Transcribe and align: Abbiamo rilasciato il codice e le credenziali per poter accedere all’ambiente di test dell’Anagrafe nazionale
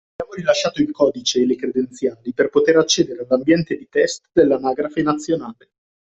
Abbiamo 0.15 0.33
rilasciato 0.35 0.81
il 0.81 0.89
codice 0.89 1.41
e 1.41 1.45
le 1.45 1.55
credenziali 1.55 2.33
per 2.33 2.49
poter 2.49 2.75
accedere 2.75 3.19
all’ambiente 3.21 3.77
di 3.77 3.87
test 3.87 4.25
dell’Anagrafe 4.31 5.03
nazionale 5.03 5.69